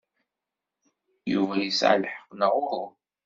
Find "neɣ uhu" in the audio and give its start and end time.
2.39-2.83